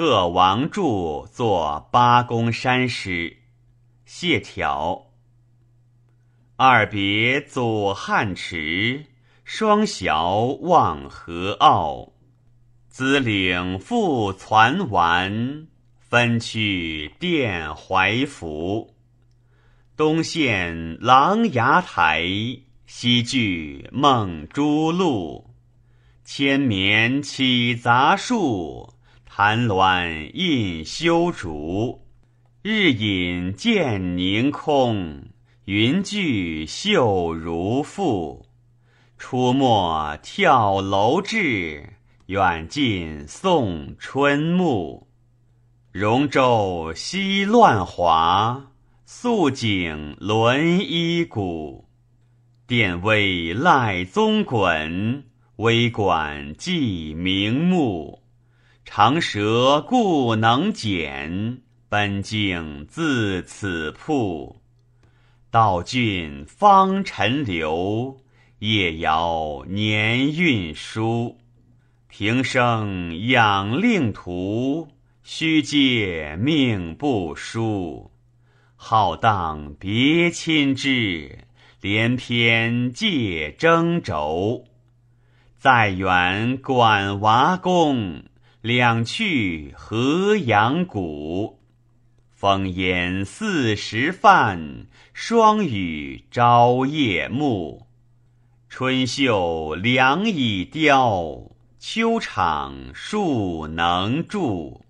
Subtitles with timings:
[0.00, 3.38] 贺王柱作八公山诗，
[4.04, 5.08] 谢条。
[6.54, 9.06] 二别祖汉池，
[9.42, 12.12] 双晓望河坳。
[12.88, 15.66] 子领复攒丸，
[15.98, 18.94] 分去殿怀服。
[19.96, 22.24] 东羡琅琊台，
[22.86, 25.50] 西据梦珠路。
[26.24, 28.94] 千绵起杂树，
[29.30, 32.00] 潭峦映修竹。
[32.62, 35.28] 日隐见凝空。
[35.66, 38.46] 云聚秀如赋，
[39.18, 41.90] 出没跳楼至，
[42.26, 45.06] 远近送春暮。
[45.92, 48.72] 容舟西乱华，
[49.04, 51.86] 素锦轮衣鼓。
[52.66, 55.22] 殿微赖宗衮，
[55.56, 58.22] 微管记名目。
[58.84, 64.60] 长舌故能减，本境自此铺。
[65.50, 68.16] 道郡方陈留，
[68.58, 71.38] 夜遥年运疏。
[72.08, 74.88] 平生养令徒，
[75.22, 78.10] 须借命不书。
[78.74, 81.38] 浩荡别亲之，
[81.80, 84.64] 连篇借征轴。
[85.56, 88.22] 再远管娃宫，
[88.60, 91.60] 两去河阳谷。
[92.32, 97.86] 风烟四时泛，霜雨朝夜暮。
[98.68, 104.84] 春秀凉已凋，秋场树能住。